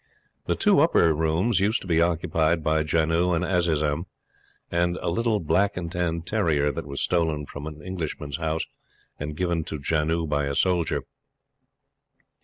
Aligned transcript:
The 0.47 0.55
two 0.55 0.79
upper 0.79 1.13
rooms 1.13 1.59
used 1.59 1.79
to 1.81 1.87
be 1.87 2.01
occupied 2.01 2.63
by 2.63 2.81
Janoo 2.81 3.33
and 3.35 3.45
Azizun 3.45 4.05
and 4.71 4.97
a 4.97 5.09
little 5.09 5.39
black 5.39 5.77
and 5.77 5.91
tan 5.91 6.23
terrier 6.23 6.71
that 6.71 6.87
was 6.87 7.01
stolen 7.01 7.45
from 7.45 7.67
an 7.67 7.83
Englishman's 7.83 8.37
house 8.37 8.65
and 9.19 9.37
given 9.37 9.63
to 9.65 9.77
Janoo 9.79 10.25
by 10.25 10.45
a 10.45 10.55
soldier. 10.55 11.03